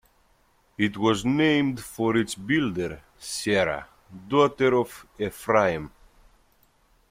It 0.79 0.97
was 0.97 1.23
named 1.23 1.79
for 1.79 2.17
its 2.17 2.33
builder, 2.33 3.01
Sherah, 3.19 3.87
daughter 4.27 4.75
of 4.77 5.05
Ephraim. 5.19 5.91